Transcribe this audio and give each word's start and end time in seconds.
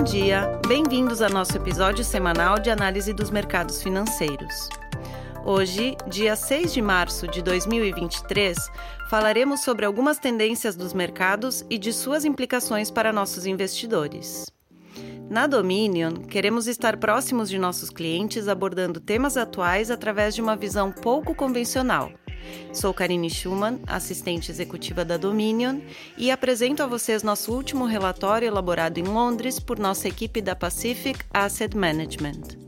Bom 0.00 0.04
dia, 0.04 0.58
bem-vindos 0.66 1.20
ao 1.20 1.28
nosso 1.28 1.54
episódio 1.54 2.02
semanal 2.02 2.58
de 2.58 2.70
análise 2.70 3.12
dos 3.12 3.28
mercados 3.28 3.82
financeiros. 3.82 4.70
Hoje, 5.44 5.94
dia 6.08 6.34
6 6.34 6.72
de 6.72 6.80
março 6.80 7.28
de 7.28 7.42
2023, 7.42 8.56
falaremos 9.10 9.60
sobre 9.60 9.84
algumas 9.84 10.18
tendências 10.18 10.74
dos 10.74 10.94
mercados 10.94 11.66
e 11.68 11.76
de 11.76 11.92
suas 11.92 12.24
implicações 12.24 12.90
para 12.90 13.12
nossos 13.12 13.44
investidores. 13.44 14.50
Na 15.28 15.46
Dominion, 15.46 16.14
queremos 16.14 16.66
estar 16.66 16.96
próximos 16.96 17.50
de 17.50 17.58
nossos 17.58 17.90
clientes 17.90 18.48
abordando 18.48 19.00
temas 19.00 19.36
atuais 19.36 19.90
através 19.90 20.34
de 20.34 20.40
uma 20.40 20.56
visão 20.56 20.90
pouco 20.90 21.34
convencional. 21.34 22.10
Sou 22.72 22.94
Karine 22.94 23.28
Schumann, 23.28 23.80
assistente 23.86 24.50
executiva 24.50 25.04
da 25.04 25.16
Dominion, 25.16 25.80
e 26.16 26.30
apresento 26.30 26.82
a 26.82 26.86
vocês 26.86 27.22
nosso 27.22 27.52
último 27.52 27.84
relatório 27.84 28.46
elaborado 28.46 28.98
em 28.98 29.04
Londres 29.04 29.58
por 29.58 29.78
nossa 29.78 30.08
equipe 30.08 30.40
da 30.40 30.54
Pacific 30.54 31.20
Asset 31.32 31.76
Management. 31.76 32.58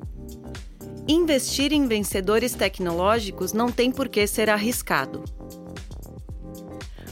Investir 1.07 1.73
em 1.73 1.87
vencedores 1.87 2.55
tecnológicos 2.55 3.53
não 3.53 3.71
tem 3.71 3.91
por 3.91 4.09
que 4.09 4.27
ser 4.27 4.49
arriscado. 4.49 5.25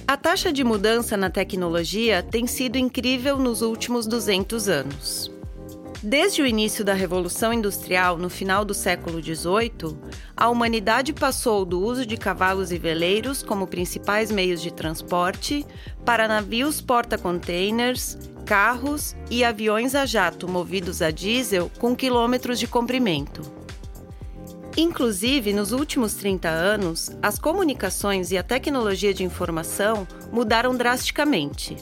A 0.06 0.16
taxa 0.16 0.52
de 0.52 0.64
mudança 0.64 1.16
na 1.16 1.30
tecnologia 1.30 2.22
tem 2.22 2.46
sido 2.46 2.76
incrível 2.76 3.36
nos 3.36 3.62
últimos 3.62 4.06
200 4.06 4.68
anos. 4.68 5.30
Desde 6.02 6.40
o 6.40 6.46
início 6.46 6.84
da 6.84 6.94
Revolução 6.94 7.52
Industrial, 7.52 8.16
no 8.16 8.30
final 8.30 8.64
do 8.64 8.72
século 8.72 9.22
XVIII, 9.22 9.96
a 10.40 10.48
humanidade 10.48 11.12
passou 11.12 11.66
do 11.66 11.78
uso 11.78 12.06
de 12.06 12.16
cavalos 12.16 12.72
e 12.72 12.78
veleiros 12.78 13.42
como 13.42 13.66
principais 13.66 14.30
meios 14.30 14.62
de 14.62 14.72
transporte 14.72 15.66
para 16.02 16.26
navios 16.26 16.80
porta-containers, 16.80 18.16
carros 18.46 19.14
e 19.30 19.44
aviões 19.44 19.94
a 19.94 20.06
jato 20.06 20.48
movidos 20.48 21.02
a 21.02 21.10
diesel 21.10 21.70
com 21.78 21.94
quilômetros 21.94 22.58
de 22.58 22.66
comprimento. 22.66 23.42
Inclusive, 24.78 25.52
nos 25.52 25.72
últimos 25.72 26.14
30 26.14 26.48
anos, 26.48 27.10
as 27.20 27.38
comunicações 27.38 28.30
e 28.30 28.38
a 28.38 28.42
tecnologia 28.42 29.12
de 29.12 29.22
informação 29.22 30.08
mudaram 30.32 30.74
drasticamente. 30.74 31.76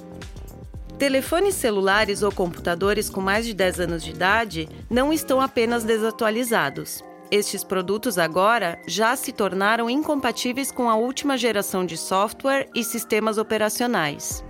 Telefones 0.99 1.55
celulares 1.55 2.25
ou 2.25 2.33
computadores 2.33 3.09
com 3.09 3.21
mais 3.21 3.47
de 3.47 3.55
10 3.55 3.79
anos 3.79 4.03
de 4.03 4.11
idade 4.11 4.69
não 4.91 5.13
estão 5.13 5.41
apenas 5.41 5.85
desatualizados. 5.85 7.05
Estes 7.31 7.63
produtos 7.63 8.19
agora 8.19 8.81
já 8.87 9.15
se 9.15 9.33
tornaram 9.33 9.91
incompatíveis 9.91 10.73
com 10.73 10.89
a 10.89 10.97
última 10.97 11.37
geração 11.37 11.85
de 11.85 11.97
software 11.97 12.69
e 12.75 12.83
sistemas 12.83 13.37
operacionais. 13.37 14.45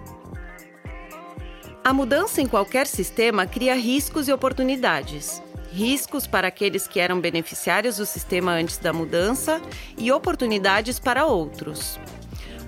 A 1.83 1.93
mudança 1.93 2.41
em 2.41 2.47
qualquer 2.47 2.87
sistema 2.87 3.47
cria 3.47 3.75
riscos 3.75 4.29
e 4.29 4.33
oportunidades 4.33 5.43
riscos 5.71 6.27
para 6.27 6.49
aqueles 6.49 6.87
que 6.87 6.99
eram 6.99 7.21
beneficiários 7.21 7.99
do 7.99 8.07
sistema 8.07 8.53
antes 8.53 8.79
da 8.79 8.93
mudança 8.93 9.61
e 9.97 10.11
oportunidades 10.11 10.99
para 10.99 11.27
outros. 11.27 11.99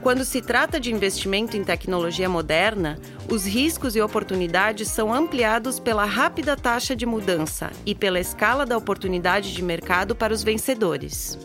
Quando 0.02 0.24
se 0.24 0.40
trata 0.40 0.80
de 0.80 0.90
investimento 0.90 1.58
em 1.58 1.62
tecnologia 1.62 2.26
moderna, 2.26 2.98
os 3.30 3.44
riscos 3.44 3.94
e 3.94 4.00
oportunidades 4.00 4.88
são 4.88 5.12
ampliados 5.12 5.78
pela 5.78 6.06
rápida 6.06 6.56
taxa 6.56 6.96
de 6.96 7.04
mudança 7.04 7.70
e 7.84 7.94
pela 7.94 8.18
escala 8.18 8.64
da 8.64 8.78
oportunidade 8.78 9.52
de 9.52 9.62
mercado 9.62 10.16
para 10.16 10.32
os 10.32 10.42
vencedores. 10.42 11.38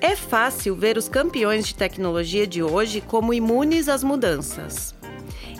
É 0.00 0.14
fácil 0.14 0.76
ver 0.76 0.96
os 0.96 1.08
campeões 1.08 1.66
de 1.66 1.74
tecnologia 1.74 2.46
de 2.46 2.62
hoje 2.62 3.00
como 3.00 3.34
imunes 3.34 3.88
às 3.88 4.04
mudanças. 4.04 4.94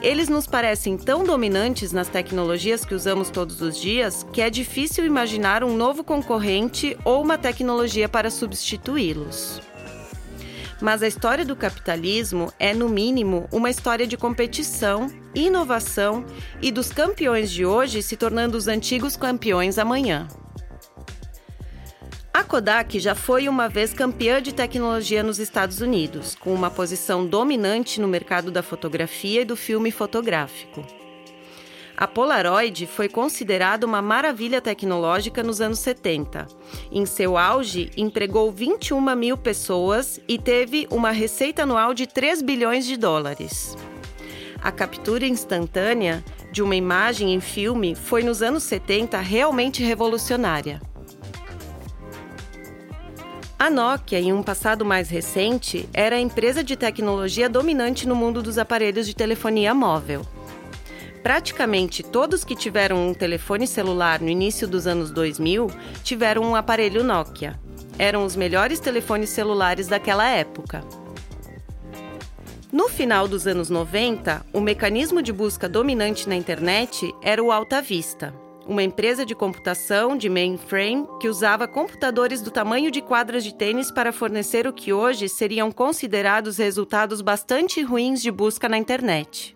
Eles 0.00 0.28
nos 0.28 0.46
parecem 0.46 0.96
tão 0.96 1.24
dominantes 1.24 1.90
nas 1.90 2.06
tecnologias 2.06 2.84
que 2.84 2.94
usamos 2.94 3.30
todos 3.30 3.61
os 3.61 3.80
dias 3.80 4.24
que 4.33 4.40
é 4.40 4.48
difícil 4.48 5.05
imaginar 5.05 5.64
um 5.64 5.77
novo 5.77 6.05
concorrente 6.05 6.96
ou 7.05 7.20
uma 7.20 7.36
tecnologia 7.36 8.08
para 8.08 8.30
substituí-los. 8.30 9.61
Mas 10.81 11.03
a 11.03 11.07
história 11.07 11.45
do 11.45 11.57
capitalismo 11.57 12.53
é, 12.59 12.75
no 12.75 12.89
mínimo, 12.89 13.48
uma 13.51 13.70
história 13.70 14.07
de 14.07 14.17
competição, 14.17 15.11
inovação 15.35 16.25
e 16.61 16.70
dos 16.70 16.91
campeões 16.91 17.51
de 17.51 17.64
hoje 17.64 18.03
se 18.03 18.17
tornando 18.17 18.57
os 18.57 18.69
antigos 18.69 19.17
campeões 19.17 19.79
amanhã. 19.79 20.29
A 22.33 22.45
Kodak 22.45 23.01
já 23.01 23.14
foi 23.14 23.48
uma 23.48 23.67
vez 23.67 23.95
campeã 23.95 24.42
de 24.42 24.53
tecnologia 24.53 25.23
nos 25.23 25.39
Estados 25.39 25.81
Unidos, 25.81 26.35
com 26.35 26.53
uma 26.53 26.70
posição 26.70 27.27
dominante 27.27 27.98
no 27.98 28.07
mercado 28.07 28.51
da 28.51 28.63
fotografia 28.63 29.41
e 29.41 29.45
do 29.47 29.57
filme 29.57 29.91
fotográfico. 29.91 31.05
A 31.96 32.07
Polaroid 32.07 32.86
foi 32.86 33.08
considerada 33.08 33.86
uma 33.86 34.02
maravilha 34.02 34.61
tecnológica 34.61 35.42
nos 35.42 35.62
anos 35.62 35.79
70. 35.79 36.46
Em 36.92 37.07
seu 37.07 37.39
auge, 37.39 37.90
empregou 37.96 38.52
21 38.52 39.17
mil 39.17 39.39
pessoas 39.39 40.20
e 40.29 40.39
teve 40.39 40.86
uma 40.90 41.11
receita 41.11 41.62
anual 41.62 41.95
de 41.95 42.07
3 42.07 42.42
bilhões 42.42 42.84
de 42.84 42.98
dólares. 42.98 43.74
A 44.61 44.70
captura 44.70 45.27
instantânea 45.27 46.23
de 46.52 46.62
uma 46.62 46.77
imagem 46.77 47.33
em 47.33 47.40
filme 47.40 47.95
foi 47.95 48.23
nos 48.23 48.42
anos 48.42 48.64
70 48.64 49.18
realmente 49.18 49.83
revolucionária. 49.83 50.83
A 53.58 53.70
Nokia, 53.70 54.20
em 54.20 54.34
um 54.34 54.42
passado 54.42 54.84
mais 54.84 55.08
recente, 55.08 55.89
era 55.95 56.17
a 56.17 56.20
empresa 56.20 56.63
de 56.63 56.77
tecnologia 56.77 57.48
dominante 57.48 58.07
no 58.07 58.14
mundo 58.14 58.42
dos 58.42 58.58
aparelhos 58.58 59.07
de 59.07 59.17
telefonia 59.17 59.73
móvel. 59.73 60.20
Praticamente 61.27 62.05
todos 62.05 62.45
que 62.45 62.55
tiveram 62.55 63.09
um 63.09 63.13
telefone 63.13 63.67
celular 63.67 64.20
no 64.20 64.29
início 64.29 64.69
dos 64.69 64.87
anos 64.87 65.11
2000 65.11 65.69
tiveram 66.05 66.42
um 66.42 66.55
aparelho 66.55 67.03
Nokia. 67.03 67.59
Eram 67.98 68.25
os 68.25 68.37
melhores 68.37 68.79
telefones 68.79 69.31
celulares 69.31 69.89
daquela 69.89 70.29
época. 70.29 70.85
No 72.70 72.89
final 72.89 73.27
dos 73.27 73.45
anos 73.45 73.69
90, 73.69 74.47
o 74.53 74.61
mecanismo 74.61 75.20
de 75.20 75.33
busca 75.33 75.69
dominante 75.69 76.29
na 76.29 76.37
internet 76.37 77.13
era 77.20 77.43
o 77.43 77.51
Alta 77.51 77.83
Vista 77.83 78.33
uma 78.64 78.83
empresa 78.83 79.25
de 79.25 79.33
computação 79.35 80.17
de 80.17 80.29
mainframe 80.29 81.07
que 81.20 81.29
usava 81.29 81.69
computadores 81.69 82.41
do 82.41 82.51
tamanho 82.53 82.91
de 82.91 83.01
quadras 83.01 83.43
de 83.45 83.55
tênis 83.55 83.93
para 83.93 84.13
fornecer 84.13 84.67
o 84.67 84.73
que 84.73 84.93
hoje 84.93 85.29
seriam 85.29 85.70
considerados 85.73 86.58
resultados 86.58 87.20
bastante 87.20 87.81
ruins 87.83 88.20
de 88.20 88.31
busca 88.31 88.69
na 88.69 88.77
internet. 88.77 89.55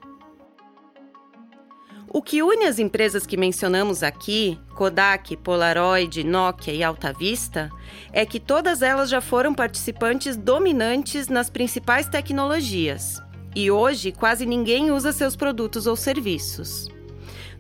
O 2.12 2.20
que 2.20 2.42
une 2.42 2.64
as 2.64 2.80
empresas 2.80 3.24
que 3.24 3.36
mencionamos 3.36 4.02
aqui, 4.02 4.58
Kodak, 4.74 5.36
Polaroid, 5.36 6.24
Nokia 6.24 6.74
e 6.74 6.82
Alta 6.82 7.12
Vista, 7.12 7.70
é 8.12 8.26
que 8.26 8.40
todas 8.40 8.82
elas 8.82 9.08
já 9.08 9.20
foram 9.20 9.54
participantes 9.54 10.36
dominantes 10.36 11.28
nas 11.28 11.48
principais 11.48 12.08
tecnologias. 12.08 13.22
E 13.54 13.70
hoje 13.70 14.10
quase 14.10 14.44
ninguém 14.44 14.90
usa 14.90 15.12
seus 15.12 15.36
produtos 15.36 15.86
ou 15.86 15.94
serviços. 15.94 16.88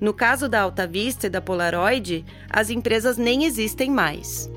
No 0.00 0.12
caso 0.12 0.48
da 0.48 0.62
Alta 0.62 0.84
Vista 0.84 1.28
e 1.28 1.30
da 1.30 1.40
Polaroid, 1.40 2.24
as 2.50 2.70
empresas 2.70 3.16
nem 3.16 3.44
existem 3.44 3.88
mais. 3.88 4.50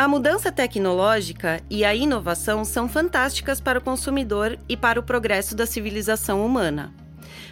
A 0.00 0.08
mudança 0.08 0.50
tecnológica 0.50 1.60
e 1.68 1.84
a 1.84 1.94
inovação 1.94 2.64
são 2.64 2.88
fantásticas 2.88 3.60
para 3.60 3.78
o 3.78 3.82
consumidor 3.82 4.58
e 4.66 4.74
para 4.74 4.98
o 4.98 5.02
progresso 5.02 5.54
da 5.54 5.66
civilização 5.66 6.42
humana, 6.42 6.94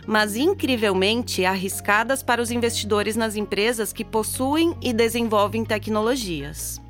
mas 0.06 0.34
incrivelmente 0.34 1.44
arriscadas 1.44 2.22
para 2.22 2.40
os 2.40 2.50
investidores 2.50 3.16
nas 3.16 3.36
empresas 3.36 3.92
que 3.92 4.02
possuem 4.02 4.74
e 4.80 4.94
desenvolvem 4.94 5.62
tecnologias. 5.62 6.80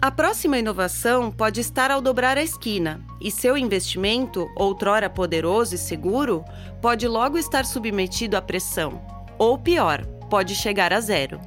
A 0.00 0.10
próxima 0.10 0.56
inovação 0.56 1.30
pode 1.30 1.60
estar 1.60 1.90
ao 1.90 2.00
dobrar 2.00 2.38
a 2.38 2.42
esquina, 2.42 3.02
e 3.20 3.30
seu 3.30 3.54
investimento, 3.54 4.48
outrora 4.56 5.10
poderoso 5.10 5.74
e 5.74 5.78
seguro, 5.78 6.42
pode 6.80 7.06
logo 7.06 7.36
estar 7.36 7.66
submetido 7.66 8.34
à 8.34 8.40
pressão, 8.40 8.98
ou 9.36 9.58
pior, 9.58 10.06
pode 10.30 10.54
chegar 10.54 10.90
a 10.90 11.00
zero. 11.02 11.38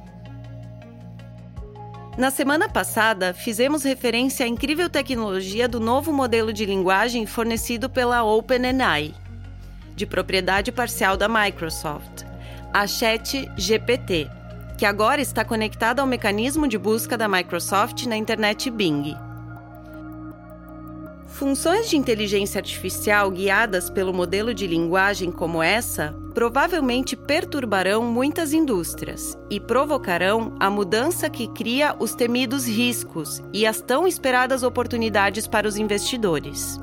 Na 2.16 2.30
semana 2.30 2.68
passada, 2.68 3.32
fizemos 3.32 3.84
referência 3.84 4.44
à 4.44 4.48
incrível 4.48 4.90
tecnologia 4.90 5.66
do 5.66 5.80
novo 5.80 6.12
modelo 6.12 6.52
de 6.52 6.66
linguagem 6.66 7.24
fornecido 7.24 7.88
pela 7.88 8.22
OpenAI, 8.22 9.14
de 9.96 10.04
propriedade 10.04 10.70
parcial 10.70 11.16
da 11.16 11.26
Microsoft, 11.26 12.24
a 12.72 12.86
ChatGPT 12.86 14.30
que 14.76 14.86
agora 14.86 15.20
está 15.20 15.44
conectada 15.44 16.02
ao 16.02 16.08
mecanismo 16.08 16.66
de 16.66 16.76
busca 16.76 17.16
da 17.16 17.28
Microsoft 17.28 18.04
na 18.06 18.16
internet 18.16 18.68
Bing. 18.68 19.16
Funções 21.28 21.88
de 21.88 21.96
inteligência 21.96 22.58
artificial 22.58 23.30
guiadas 23.30 23.88
pelo 23.88 24.12
modelo 24.12 24.52
de 24.52 24.66
linguagem 24.66 25.30
como 25.30 25.62
essa 25.62 26.12
provavelmente 26.32 27.16
perturbarão 27.16 28.02
muitas 28.02 28.52
indústrias 28.52 29.36
e 29.50 29.60
provocarão 29.60 30.54
a 30.58 30.70
mudança 30.70 31.28
que 31.28 31.46
cria 31.48 31.94
os 31.98 32.14
temidos 32.14 32.66
riscos 32.66 33.42
e 33.52 33.66
as 33.66 33.80
tão 33.80 34.06
esperadas 34.06 34.62
oportunidades 34.62 35.46
para 35.46 35.68
os 35.68 35.76
investidores. 35.76 36.80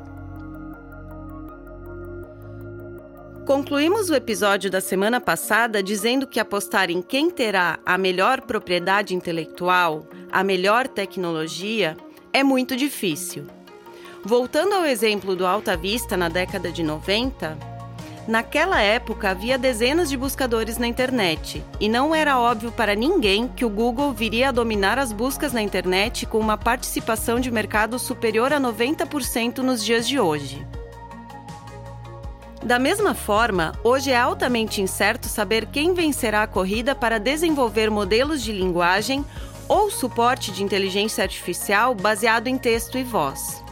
Concluímos 3.45 4.11
o 4.11 4.15
episódio 4.15 4.69
da 4.69 4.79
semana 4.79 5.19
passada 5.19 5.81
dizendo 5.81 6.27
que 6.27 6.39
apostar 6.39 6.91
em 6.91 7.01
quem 7.01 7.31
terá 7.31 7.79
a 7.83 7.97
melhor 7.97 8.41
propriedade 8.41 9.15
intelectual, 9.15 10.07
a 10.31 10.43
melhor 10.43 10.87
tecnologia, 10.87 11.97
é 12.31 12.43
muito 12.43 12.75
difícil. 12.75 13.47
Voltando 14.23 14.73
ao 14.73 14.85
exemplo 14.85 15.35
do 15.35 15.47
Alta 15.47 15.75
Vista 15.75 16.15
na 16.15 16.29
década 16.29 16.71
de 16.71 16.83
90, 16.83 17.78
naquela 18.29 18.79
época 18.79 19.31
havia 19.31 19.57
dezenas 19.57 20.07
de 20.07 20.15
buscadores 20.15 20.77
na 20.77 20.85
internet 20.85 21.65
e 21.79 21.89
não 21.89 22.13
era 22.13 22.39
óbvio 22.39 22.71
para 22.71 22.93
ninguém 22.93 23.47
que 23.47 23.65
o 23.65 23.69
Google 23.69 24.13
viria 24.13 24.49
a 24.49 24.51
dominar 24.51 24.99
as 24.99 25.11
buscas 25.11 25.51
na 25.51 25.63
internet 25.63 26.27
com 26.27 26.37
uma 26.37 26.55
participação 26.55 27.39
de 27.39 27.49
mercado 27.49 27.97
superior 27.97 28.53
a 28.53 28.59
90% 28.59 29.57
nos 29.57 29.83
dias 29.83 30.07
de 30.07 30.19
hoje. 30.19 30.63
Da 32.63 32.77
mesma 32.77 33.15
forma, 33.15 33.73
hoje 33.83 34.11
é 34.11 34.17
altamente 34.17 34.79
incerto 34.79 35.25
saber 35.25 35.65
quem 35.65 35.95
vencerá 35.95 36.43
a 36.43 36.47
corrida 36.47 36.93
para 36.93 37.19
desenvolver 37.19 37.89
modelos 37.89 38.43
de 38.43 38.51
linguagem 38.51 39.25
ou 39.67 39.89
suporte 39.89 40.51
de 40.51 40.63
inteligência 40.63 41.23
artificial 41.23 41.95
baseado 41.95 42.47
em 42.47 42.59
texto 42.59 42.95
e 42.95 43.03
voz. 43.03 43.63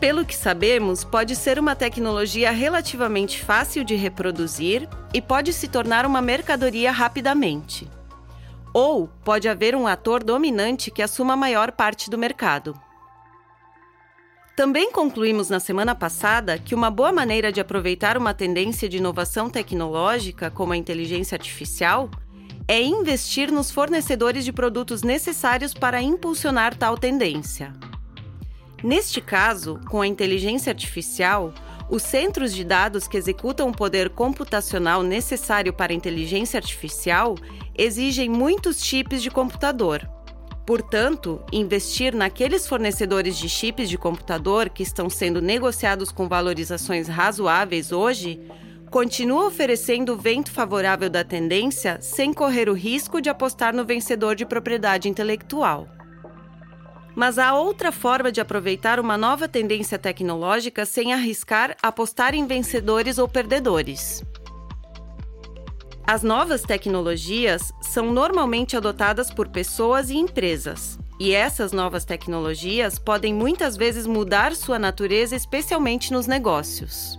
Pelo 0.00 0.26
que 0.26 0.36
sabemos, 0.36 1.04
pode 1.04 1.34
ser 1.34 1.58
uma 1.58 1.74
tecnologia 1.74 2.50
relativamente 2.50 3.42
fácil 3.42 3.82
de 3.82 3.94
reproduzir 3.94 4.86
e 5.12 5.22
pode 5.22 5.54
se 5.54 5.68
tornar 5.68 6.04
uma 6.04 6.20
mercadoria 6.20 6.92
rapidamente. 6.92 7.88
Ou 8.74 9.08
pode 9.24 9.48
haver 9.48 9.74
um 9.74 9.86
ator 9.86 10.22
dominante 10.22 10.90
que 10.90 11.02
assuma 11.02 11.32
a 11.32 11.36
maior 11.36 11.72
parte 11.72 12.10
do 12.10 12.18
mercado. 12.18 12.78
Também 14.54 14.92
concluímos 14.92 15.48
na 15.48 15.60
semana 15.60 15.94
passada 15.94 16.58
que 16.58 16.74
uma 16.74 16.90
boa 16.90 17.12
maneira 17.12 17.50
de 17.50 17.60
aproveitar 17.60 18.18
uma 18.18 18.34
tendência 18.34 18.88
de 18.88 18.98
inovação 18.98 19.48
tecnológica, 19.48 20.50
como 20.50 20.74
a 20.74 20.76
inteligência 20.76 21.36
artificial, 21.36 22.10
é 22.68 22.82
investir 22.82 23.50
nos 23.50 23.70
fornecedores 23.70 24.44
de 24.44 24.52
produtos 24.52 25.02
necessários 25.02 25.72
para 25.72 26.02
impulsionar 26.02 26.76
tal 26.76 26.98
tendência. 26.98 27.72
Neste 28.82 29.20
caso, 29.20 29.80
com 29.88 30.00
a 30.00 30.06
inteligência 30.06 30.70
artificial, 30.70 31.52
os 31.88 32.02
centros 32.02 32.54
de 32.54 32.64
dados 32.64 33.08
que 33.08 33.16
executam 33.16 33.68
o 33.68 33.76
poder 33.76 34.10
computacional 34.10 35.02
necessário 35.02 35.72
para 35.72 35.92
a 35.92 35.96
inteligência 35.96 36.58
artificial 36.58 37.36
exigem 37.76 38.28
muitos 38.28 38.82
chips 38.82 39.22
de 39.22 39.30
computador 39.30 40.08
Portanto, 40.66 41.40
investir 41.52 42.12
naqueles 42.12 42.66
fornecedores 42.66 43.38
de 43.38 43.48
chips 43.48 43.88
de 43.88 43.96
computador 43.96 44.68
que 44.68 44.82
estão 44.82 45.08
sendo 45.08 45.40
negociados 45.40 46.10
com 46.10 46.28
valorizações 46.28 47.06
razoáveis 47.06 47.92
hoje 47.92 48.40
continua 48.90 49.46
oferecendo 49.46 50.14
o 50.14 50.16
vento 50.16 50.50
favorável 50.50 51.08
da 51.08 51.22
tendência 51.22 51.98
sem 52.00 52.32
correr 52.32 52.68
o 52.68 52.72
risco 52.72 53.20
de 53.20 53.28
apostar 53.28 53.72
no 53.72 53.84
vencedor 53.84 54.34
de 54.34 54.44
propriedade 54.44 55.08
intelectual. 55.08 55.86
Mas 57.16 57.38
há 57.38 57.54
outra 57.54 57.90
forma 57.90 58.30
de 58.30 58.42
aproveitar 58.42 59.00
uma 59.00 59.16
nova 59.16 59.48
tendência 59.48 59.98
tecnológica 59.98 60.84
sem 60.84 61.14
arriscar 61.14 61.74
apostar 61.82 62.34
em 62.34 62.46
vencedores 62.46 63.16
ou 63.16 63.26
perdedores. 63.26 64.22
As 66.06 66.22
novas 66.22 66.62
tecnologias 66.62 67.72
são 67.80 68.12
normalmente 68.12 68.76
adotadas 68.76 69.30
por 69.30 69.48
pessoas 69.48 70.10
e 70.10 70.16
empresas, 70.16 70.98
e 71.18 71.32
essas 71.32 71.72
novas 71.72 72.04
tecnologias 72.04 72.98
podem 72.98 73.32
muitas 73.32 73.76
vezes 73.76 74.06
mudar 74.06 74.54
sua 74.54 74.78
natureza, 74.78 75.34
especialmente 75.34 76.12
nos 76.12 76.26
negócios. 76.26 77.18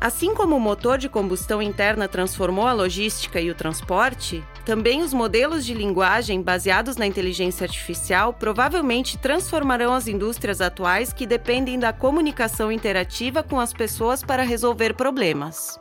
Assim 0.00 0.34
como 0.34 0.56
o 0.56 0.60
motor 0.60 0.96
de 0.96 1.08
combustão 1.08 1.60
interna 1.60 2.06
transformou 2.06 2.66
a 2.66 2.72
logística 2.72 3.40
e 3.40 3.50
o 3.50 3.54
transporte, 3.54 4.44
também 4.66 5.00
os 5.00 5.14
modelos 5.14 5.64
de 5.64 5.72
linguagem 5.72 6.42
baseados 6.42 6.96
na 6.96 7.06
inteligência 7.06 7.64
artificial 7.64 8.32
provavelmente 8.32 9.16
transformarão 9.16 9.94
as 9.94 10.08
indústrias 10.08 10.60
atuais 10.60 11.12
que 11.12 11.24
dependem 11.24 11.78
da 11.78 11.92
comunicação 11.92 12.72
interativa 12.72 13.44
com 13.44 13.60
as 13.60 13.72
pessoas 13.72 14.24
para 14.24 14.42
resolver 14.42 14.94
problemas. 14.94 15.78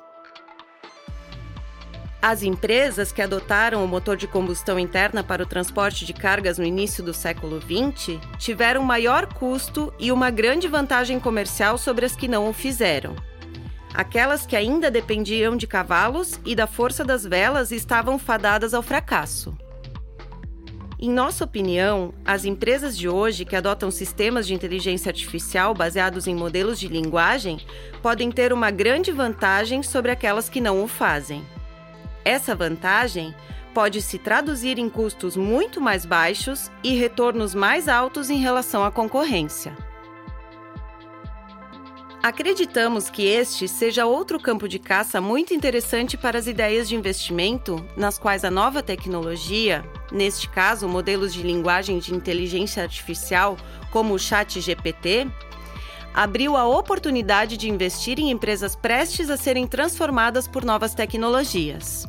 As 2.22 2.44
empresas 2.44 3.12
que 3.12 3.24
adotaram 3.24 3.84
o 3.84 3.88
motor 3.88 4.16
de 4.16 4.28
combustão 4.28 4.78
interna 4.78 5.24
para 5.24 5.42
o 5.42 5.48
transporte 5.48 6.06
de 6.06 6.14
cargas 6.14 6.60
no 6.60 6.66
início 6.66 7.04
do 7.04 7.14
século 7.14 7.60
XX 7.60 8.20
tiveram 8.38 8.84
maior 8.84 9.26
custo 9.34 9.92
e 9.98 10.12
uma 10.12 10.30
grande 10.30 10.68
vantagem 10.68 11.20
comercial 11.20 11.80
sobre 11.80 12.06
as 12.06 12.16
que 12.16 12.28
não 12.28 12.48
o 12.48 12.54
fizeram. 12.54 13.16
Aquelas 13.96 14.46
que 14.46 14.58
ainda 14.58 14.92
dependiam 14.92 15.56
de 15.56 15.66
cavalos 15.66 16.38
e 16.46 16.54
da 16.54 16.68
força 16.68 17.02
das 17.06 17.24
velas 17.24 17.72
estavam 17.72 18.20
fadadas 18.20 18.74
ao 18.74 18.82
fracasso. 18.82 19.58
Em 21.00 21.10
nossa 21.10 21.46
opinião, 21.46 22.14
as 22.26 22.44
empresas 22.44 22.98
de 22.98 23.08
hoje 23.08 23.46
que 23.46 23.56
adotam 23.56 23.90
sistemas 23.90 24.46
de 24.46 24.54
inteligência 24.54 25.10
artificial 25.10 25.74
baseados 25.74 26.28
em 26.28 26.36
modelos 26.36 26.78
de 26.78 26.90
linguagem 26.90 27.58
podem 28.02 28.30
ter 28.30 28.52
uma 28.52 28.70
grande 28.70 29.14
vantagem 29.14 29.82
sobre 29.82 30.12
aquelas 30.12 30.50
que 30.50 30.60
não 30.60 30.84
o 30.84 30.88
fazem. 30.90 31.42
Essa 32.26 32.54
vantagem 32.54 33.34
pode 33.74 34.02
se 34.02 34.18
traduzir 34.18 34.78
em 34.78 34.90
custos 34.90 35.38
muito 35.38 35.80
mais 35.80 36.06
baixos 36.06 36.70
e 36.84 36.96
retornos 36.96 37.56
mais 37.56 37.88
altos 37.88 38.30
em 38.30 38.40
relação 38.40 38.84
à 38.84 38.92
concorrência. 38.92 39.74
Acreditamos 42.26 43.08
que 43.08 43.28
este 43.28 43.68
seja 43.68 44.08
outro 44.08 44.40
campo 44.40 44.68
de 44.68 44.80
caça 44.80 45.22
muito 45.22 45.54
interessante 45.54 46.18
para 46.18 46.40
as 46.40 46.48
ideias 46.48 46.90
de 46.90 46.96
investimento, 46.96 47.86
nas 47.96 48.18
quais 48.18 48.44
a 48.44 48.50
nova 48.50 48.82
tecnologia, 48.82 49.86
neste 50.12 50.50
caso 50.50 50.90
modelos 50.90 51.32
de 51.32 51.44
linguagem 51.44 52.00
de 52.00 52.16
inteligência 52.16 52.82
artificial 52.82 53.56
como 53.92 54.16
o 54.16 54.18
Chat 54.18 54.60
GPT, 54.60 55.28
abriu 56.16 56.58
a 56.58 56.66
oportunidade 56.66 57.58
de 57.58 57.70
investir 57.70 58.18
em 58.18 58.32
empresas 58.32 58.76
prestes 58.76 59.30
a 59.30 59.38
serem 59.38 59.68
transformadas 59.68 60.48
por 60.48 60.66
novas 60.66 60.96
tecnologias. 60.96 62.08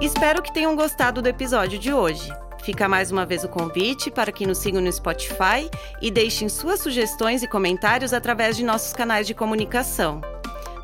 Espero 0.00 0.42
que 0.42 0.52
tenham 0.52 0.74
gostado 0.74 1.22
do 1.22 1.28
episódio 1.28 1.78
de 1.78 1.92
hoje. 1.92 2.28
Fica 2.66 2.88
mais 2.88 3.12
uma 3.12 3.24
vez 3.24 3.44
o 3.44 3.48
convite 3.48 4.10
para 4.10 4.32
que 4.32 4.44
nos 4.44 4.58
sigam 4.58 4.82
no 4.82 4.92
Spotify 4.92 5.70
e 6.02 6.10
deixem 6.10 6.48
suas 6.48 6.80
sugestões 6.80 7.44
e 7.44 7.46
comentários 7.46 8.12
através 8.12 8.56
de 8.56 8.64
nossos 8.64 8.92
canais 8.92 9.24
de 9.24 9.34
comunicação. 9.34 10.20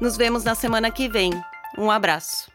Nos 0.00 0.16
vemos 0.16 0.44
na 0.44 0.54
semana 0.54 0.92
que 0.92 1.08
vem. 1.08 1.32
Um 1.76 1.90
abraço. 1.90 2.48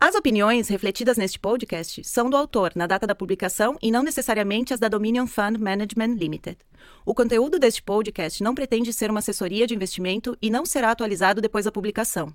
As 0.00 0.16
opiniões 0.16 0.66
refletidas 0.66 1.16
neste 1.16 1.38
podcast 1.38 2.02
são 2.02 2.28
do 2.28 2.36
autor 2.36 2.72
na 2.74 2.88
data 2.88 3.06
da 3.06 3.14
publicação 3.14 3.76
e 3.80 3.92
não 3.92 4.02
necessariamente 4.02 4.74
as 4.74 4.80
da 4.80 4.88
Dominion 4.88 5.28
Fund 5.28 5.58
Management 5.60 6.16
Limited. 6.16 6.58
O 7.04 7.14
conteúdo 7.14 7.60
deste 7.60 7.80
podcast 7.80 8.42
não 8.42 8.56
pretende 8.56 8.92
ser 8.92 9.08
uma 9.08 9.20
assessoria 9.20 9.68
de 9.68 9.74
investimento 9.76 10.36
e 10.42 10.50
não 10.50 10.66
será 10.66 10.90
atualizado 10.90 11.40
depois 11.40 11.64
da 11.64 11.70
publicação. 11.70 12.34